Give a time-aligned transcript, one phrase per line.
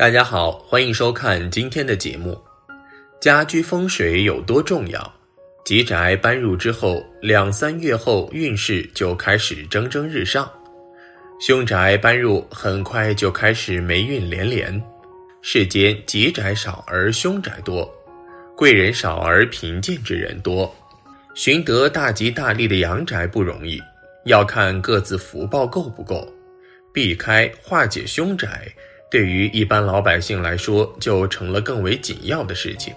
[0.00, 2.40] 大家好，欢迎收看今天的节目。
[3.20, 5.14] 家居风水有多重要？
[5.62, 10.50] 吉宅搬入之后，两三月后运势就开始蒸蒸日上；
[11.38, 14.82] 凶宅搬入，很快就开始霉运连连。
[15.42, 17.86] 世间吉宅少而凶宅多，
[18.56, 20.74] 贵人少而贫贱之人多。
[21.34, 23.78] 寻得大吉大利的阳宅不容易，
[24.24, 26.26] 要看各自福报够不够。
[26.90, 28.66] 避开化解凶宅，
[29.10, 32.94] 对于一般老百姓来说，就成了更为紧要的事情。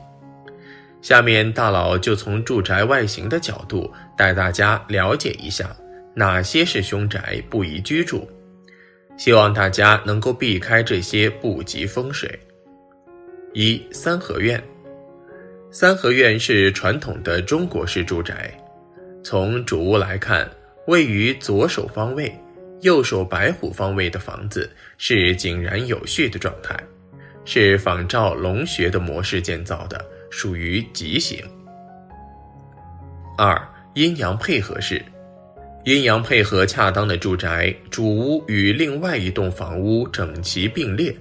[1.02, 5.76] 下面大佬就从住宅外形的角度带大家了解一下
[6.14, 8.26] 哪些是凶宅不宜居住，
[9.18, 12.40] 希望大家能够避开这些不吉风水。
[13.54, 14.64] 一三合院，
[15.72, 18.56] 三合院是传统的中国式住宅，
[19.24, 20.50] 从主屋来看，
[20.88, 22.34] 位于左手方位、
[22.84, 26.78] 右手白虎方位的房子是井然有序的状态，
[27.44, 30.06] 是仿照龙穴的模式建造的。
[30.36, 31.46] 属于吉形。
[33.38, 33.56] 二
[33.94, 35.00] 阴阳配合式，
[35.86, 41.16] 阴阳配合恰当的住宅，主屋与另外一栋房屋整齐并列，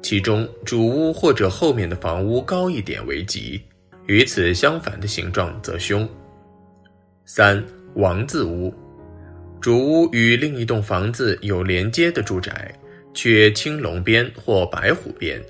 [0.00, 3.60] 其中主屋或者后面的房屋高一点为吉，
[4.06, 6.08] 与此相反的形状则凶。
[7.24, 7.60] 三
[7.96, 8.72] 王字屋，
[9.60, 12.72] 主屋与另一栋房子有连接的住宅，
[13.14, 15.42] 却青龙边或白虎边。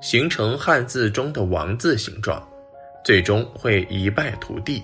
[0.00, 2.40] 形成汉字中的王字形状，
[3.04, 4.80] 最终会一败涂地。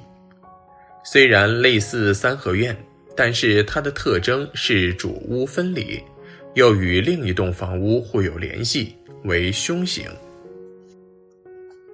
[1.05, 2.77] 虽然类似三合院，
[3.17, 6.03] 但是它的特征是主屋分离，
[6.55, 10.05] 又与另一栋房屋互有联系，为凶形。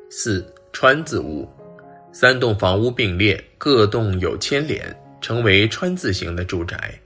[0.09, 0.43] 四
[0.73, 1.47] 川字屋，
[2.13, 4.83] 三栋房屋并列，各栋有牵连，
[5.21, 6.99] 成为川字形的住宅。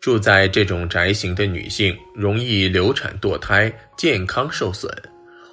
[0.00, 4.90] 住在这种宅型的女性，容易流产堕胎，健康受损。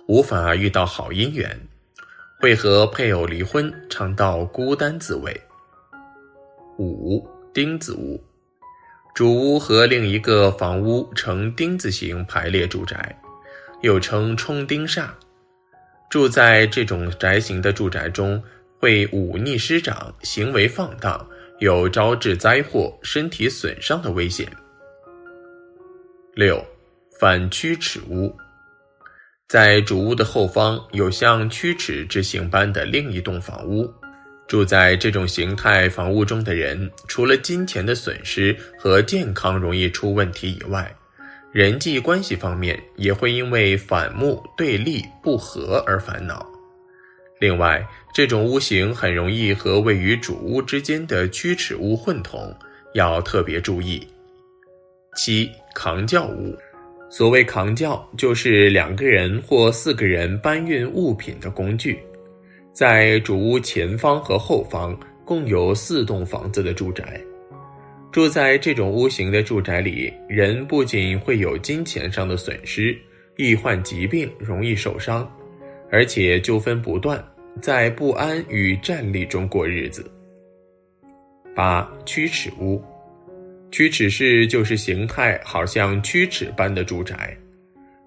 [0.08, 1.60] 无法遇到好姻缘，
[2.40, 5.36] 会和配偶离婚，尝到孤单滋味。
[6.78, 8.24] 五丁字屋，
[9.16, 13.18] 主屋和另一个房屋呈丁字形排列住宅，
[13.82, 15.08] 又称冲丁煞。
[16.08, 18.42] 住在这种宅型的住宅中，
[18.80, 21.28] 会忤逆师长，行为放荡，
[21.60, 24.46] 有招致灾祸、身体损伤的危险。
[26.34, 26.64] 六
[27.20, 28.36] 反曲尺屋。
[29.48, 33.90] 在主屋的后方有像曲尺之形般的另一栋房屋，
[34.48, 40.94] 住在这种形态房屋中的人，除了金钱的损失和健康容易出问题以外，
[41.52, 46.46] 人际关系方面也会因为反目、对立、不和而烦恼。
[47.40, 52.56] 另外，这种屋型很容易和位于主屋之间的曲尺屋混同，
[52.94, 54.06] 要特别注意。
[55.16, 56.56] 七扛轿屋。
[57.08, 62.00] 所谓扛轿，就是两个人或四个人搬运物品的工具。
[62.74, 67.22] 在主屋前方和后方共有四栋房子的住宅，
[68.12, 72.98] 住在这种屋型的住宅里，人不仅会有金钱上的损失，
[73.38, 75.32] 易患疾病，容易受伤，
[75.92, 77.24] 而且纠纷不断，
[77.62, 80.10] 在不安与战栗中过日子。
[81.56, 82.82] 八曲尺屋。
[83.72, 87.38] 曲尺式就是形态好像曲尺般的住宅，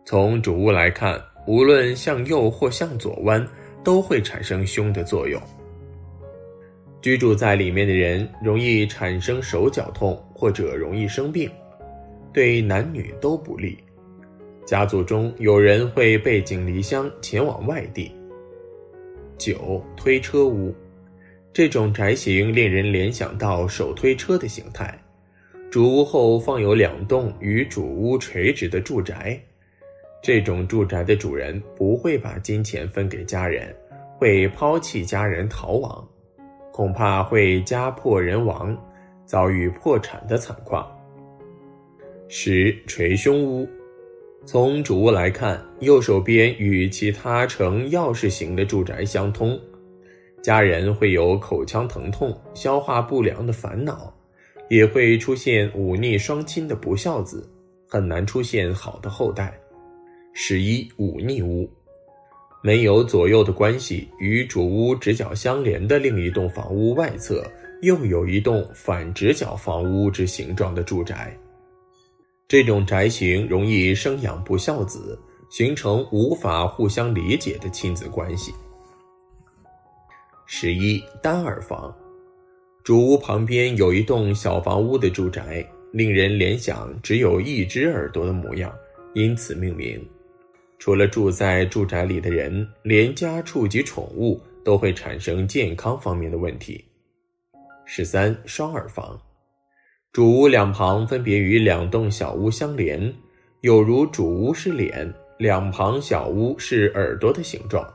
[0.05, 3.47] 从主屋来看，无论向右或向左弯，
[3.85, 5.41] 都会产生凶的作用。
[7.03, 11.51] 居住在里面的人容易产生手脚痛或者容易生病，
[12.33, 13.79] 对男女都不利。
[14.69, 18.15] 家族中有人会背井离乡前往外地。
[19.39, 20.75] 九推车屋，
[21.55, 25.03] 这种宅型令人联想到手推车的形态。
[25.71, 29.41] 主屋后放有两栋与主屋垂直的住宅，
[30.23, 33.75] 这种住宅的主人不会把金钱分给家人，
[34.19, 36.07] 会抛弃家人逃亡，
[36.73, 38.77] 恐怕会家破人亡，
[39.25, 40.87] 遭遇破产的惨况。
[42.29, 43.67] 十捶胸屋，
[44.45, 49.59] 从主屋来看，右手边与其他呈钥匙形的住宅相通，
[50.43, 54.15] 家人会有口腔疼痛、消化不良的烦恼。
[54.71, 57.49] 也会出现忤逆双亲的不孝子，
[57.89, 59.59] 很难出现好的后代。
[60.35, 61.67] 十一忤逆屋，
[62.63, 67.43] 没有左右的关系，与主屋直角相连的另一栋房屋外侧，
[67.81, 71.35] 又有一栋反直角房屋之形状的住宅。
[72.49, 78.55] 这种宅型容易生养不孝子，形成无法互相理解的亲子关系。
[80.47, 81.95] 十一单耳房。
[82.83, 85.63] 主屋旁边有一栋小房屋的住宅，
[85.93, 88.75] 令人联想只有一只耳朵的模样，
[89.13, 90.03] 因此命名。
[90.79, 96.83] 除了住在住宅里的人，连家畜及宠物都会产生健康方面的问题。
[97.85, 99.21] 十三双耳房，
[100.13, 103.15] 主屋两旁分别与两栋小屋相连，
[103.61, 107.87] 有如主屋是脸，两旁小屋是耳朵的形状。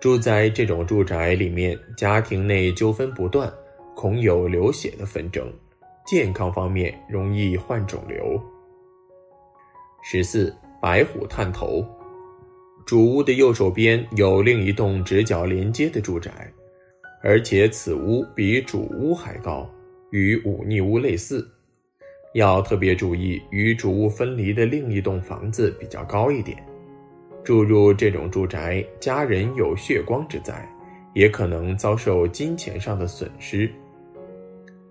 [0.00, 3.52] 住在这种住宅里面，家庭内纠纷不断，
[3.94, 5.50] 恐有流血的纷争，
[6.06, 8.40] 健康方面容易患肿瘤。
[10.02, 10.54] 十四。
[10.80, 11.86] 白虎探头，
[12.84, 16.52] 主屋的右手边有另一栋直角连接的住宅，
[17.22, 19.64] 而且此屋比主屋还高，
[20.12, 21.46] 与忤逆屋类似。
[22.34, 26.56] 要特别注意，与主屋分离的另一栋房子比较高一点。
[27.44, 30.66] 住入这种住宅，家人有血光之灾，
[31.12, 33.68] 也可能遭受金钱上的损失。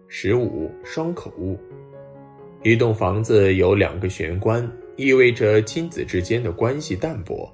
[0.08, 1.58] 十五双口屋，
[2.62, 4.70] 一栋房子有两个玄关。
[4.98, 7.50] 意味着亲子之间的关系淡薄，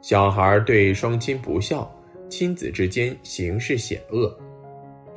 [0.00, 1.92] 小孩对双亲不孝，
[2.30, 4.34] 亲子之间形势险恶。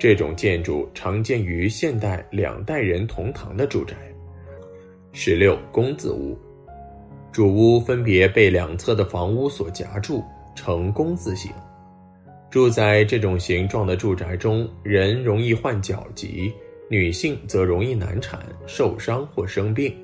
[0.02, 3.96] 这种建筑常见于现代两代人同堂的住宅。
[5.12, 6.36] 十六工字屋，
[7.32, 10.24] 主屋分别被两侧的房屋所夹住，
[10.56, 11.52] 呈工字形。
[12.50, 16.52] 住在这种形状的住宅中，人容易患脚疾，
[16.90, 19.96] 女性则容易难产、受伤或生病。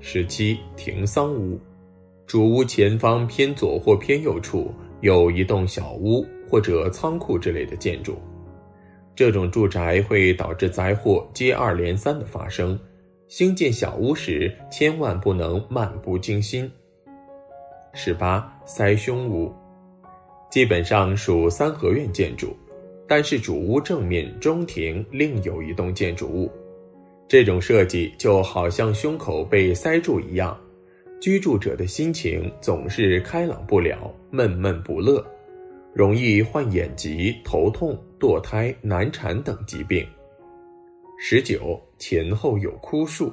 [0.00, 1.58] 十七停桑屋，
[2.26, 8.18] 主屋前方偏左或偏右处有一栋小屋或者仓库之类的建筑，
[9.14, 12.78] 这种住宅会导致灾祸接二连三的发生。
[13.28, 16.70] 兴建小屋时千万不能漫不经心。
[17.94, 19.50] 十八塞胸屋，
[20.50, 22.54] 基本上属三合院建筑，
[23.08, 26.50] 但是主屋正面中庭另有一栋建筑物。
[27.26, 30.58] 这种设计就好像胸口被塞住一样，
[31.18, 35.24] 居住者的心情总是开朗不了，闷闷不乐，
[35.94, 40.06] 容易患眼疾、头痛、堕胎、难产等疾病。
[41.18, 43.32] 十九前后有枯树，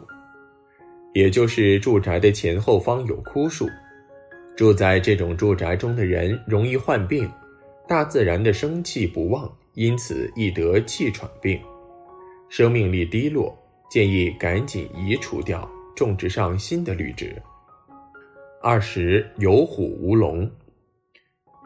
[1.13, 3.67] 也就是住宅的前后方有枯树，
[4.55, 7.31] 住在这种住宅中的人容易患病，
[7.87, 11.59] 大自然的生气不旺，因此易得气喘病，
[12.49, 13.57] 生命力低落。
[13.89, 17.35] 建议赶紧移除掉，种植上新的绿植。
[18.61, 20.47] 二十有虎无龙。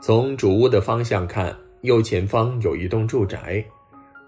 [0.06, 3.64] 从主屋的方向看，右前方有一栋住宅，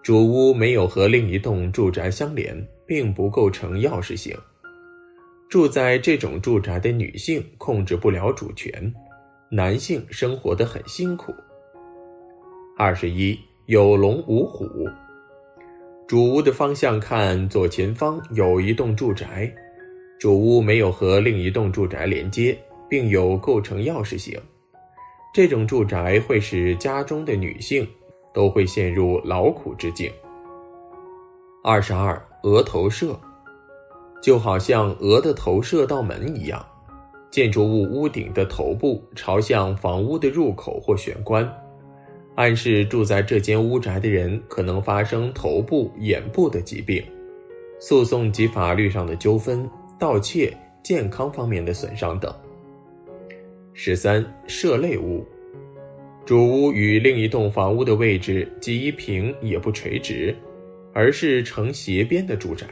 [0.02, 4.34] 主屋没有和另一栋住宅相连，并不构成钥匙形。
[5.50, 8.72] 住在这种住宅的女性控制不了主权，
[9.50, 11.34] 男性生活的很辛苦。
[12.78, 14.66] 二十一有龙无虎。
[16.08, 19.54] 主屋的方向看，左前方有一栋住宅，
[20.22, 22.58] 主屋没有和另一栋住宅连接，
[22.90, 24.40] 并有构成钥匙形。
[25.36, 27.86] 这种住宅会使家中的女性
[28.34, 30.10] 都会陷入劳苦之境。
[31.62, 33.20] 二十二，额头射，
[34.24, 36.66] 就好像鹅的头射到门一样，
[37.30, 41.46] 建筑物屋顶的头部朝向房屋的入口或玄关。
[42.36, 47.04] 暗示住在这间屋宅的人可能发生头部、眼部的疾病、
[47.78, 52.34] 诉讼及法律上的纠纷、盗窃、健康方面的损伤等。
[53.78, 55.22] 十三舍类屋，
[56.26, 60.34] 主屋与另一栋房屋的位置既一平也不垂直，
[60.94, 62.66] 而是呈斜边的住宅。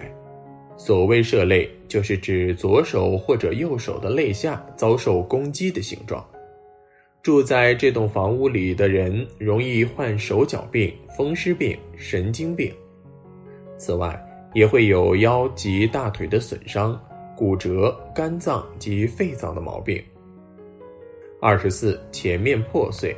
[0.77, 6.25] 所谓舍类，就是指左手或者右手的肋下遭受攻击的形状。
[7.21, 12.71] 住在这栋房屋里的人容易患手脚病、风湿病、神经病。
[13.77, 14.17] 此外，
[14.53, 16.97] 也会有腰及大腿的损伤、
[17.35, 20.01] 骨折、肝脏及肺脏的毛病。
[21.45, 23.13] 二十四，前面破碎。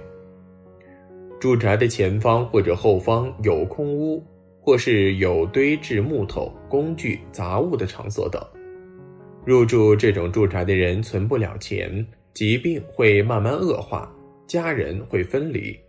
[1.39, 4.25] 住宅的前方或者后方有空屋，
[4.59, 8.43] 或是有堆置木头、工具、杂物的场所等。
[9.45, 12.03] 入住这种住宅的人存不了钱。
[12.33, 14.11] 疾病会慢慢恶化，
[14.47, 15.79] 家人会分离，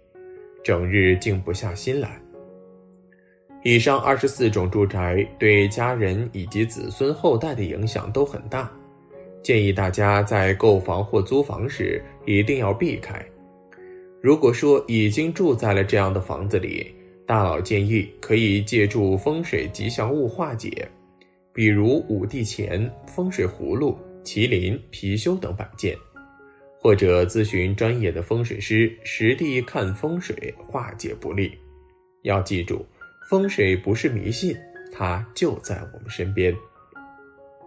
[0.63, 2.21] 整日静不下心来。
[3.65, 8.71] 以上二十四种住宅对家人以及子孙后代的影响都很大，
[9.47, 13.25] 建议大家在购房或租房时一定要避开。
[14.21, 16.93] 如果说已经住在了这样的房子里，
[17.25, 20.89] 大佬建议可以借助风水吉祥物化解，
[21.55, 25.97] 比如五帝钱、风水葫芦、麒麟、貔貅等摆件。
[26.81, 31.57] 或者咨询专业的风水师实地看风水化解不利。
[32.23, 32.85] 要记住，
[33.31, 34.57] 风水不是迷信，
[34.93, 36.53] 它就在我们身边。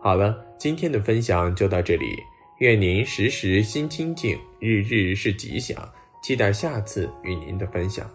[0.01, 2.23] 好了，今天的分享就到这里。
[2.59, 5.77] 愿您时时心清静，日日是吉祥。
[6.21, 8.09] 期待下次与您的分享。